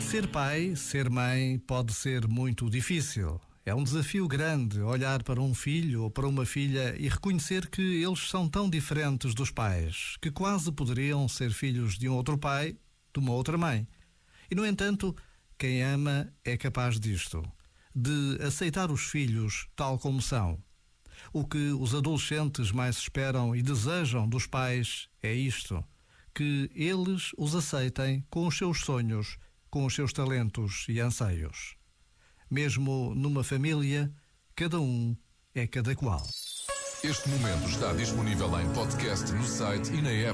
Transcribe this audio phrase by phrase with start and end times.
[0.00, 3.40] Ser pai, ser mãe pode ser muito difícil.
[3.66, 8.02] É um desafio grande olhar para um filho ou para uma filha e reconhecer que
[8.02, 12.76] eles são tão diferentes dos pais que quase poderiam ser filhos de um outro pai,
[13.12, 13.86] de uma outra mãe.
[14.50, 15.14] E, no entanto,
[15.58, 17.42] quem ama é capaz disto,
[17.94, 20.58] de aceitar os filhos tal como são
[21.32, 25.84] o que os adolescentes mais esperam e desejam dos pais é isto:
[26.34, 29.38] que eles os aceitem com os seus sonhos,
[29.70, 31.76] com os seus talentos e anseios.
[32.50, 34.12] Mesmo numa família,
[34.54, 35.16] cada um
[35.54, 36.26] é cada qual.
[37.02, 40.32] Este momento está disponível em podcast no site e na app.